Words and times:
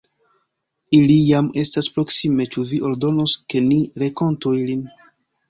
Ili 0.99 1.17
jam 1.17 1.49
estas 1.63 1.89
proksime, 1.97 2.47
ĉu 2.57 2.65
vi 2.73 2.81
ordonos, 2.91 3.37
ke 3.55 3.63
ni 3.69 3.79
renkontu 4.07 4.57
ilin? 4.65 4.83